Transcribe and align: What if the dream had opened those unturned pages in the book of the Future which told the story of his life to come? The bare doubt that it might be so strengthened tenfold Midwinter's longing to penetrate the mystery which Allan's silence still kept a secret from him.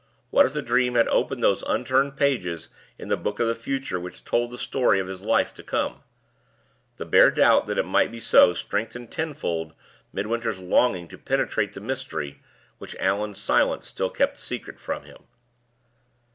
What 0.31 0.47
if 0.47 0.53
the 0.53 0.63
dream 0.63 0.95
had 0.95 1.07
opened 1.09 1.43
those 1.43 1.61
unturned 1.67 2.17
pages 2.17 2.69
in 2.97 3.09
the 3.09 3.15
book 3.15 3.39
of 3.39 3.45
the 3.47 3.53
Future 3.53 3.99
which 3.99 4.25
told 4.25 4.49
the 4.49 4.57
story 4.57 4.99
of 4.99 5.05
his 5.05 5.21
life 5.21 5.53
to 5.53 5.61
come? 5.61 6.01
The 6.97 7.05
bare 7.05 7.29
doubt 7.29 7.67
that 7.67 7.77
it 7.77 7.83
might 7.85 8.11
be 8.11 8.19
so 8.19 8.55
strengthened 8.55 9.11
tenfold 9.11 9.75
Midwinter's 10.11 10.57
longing 10.57 11.07
to 11.09 11.19
penetrate 11.19 11.73
the 11.73 11.81
mystery 11.81 12.41
which 12.79 12.95
Allan's 12.95 13.39
silence 13.39 13.85
still 13.87 14.09
kept 14.09 14.37
a 14.37 14.41
secret 14.41 14.79
from 14.79 15.03
him. 15.03 15.25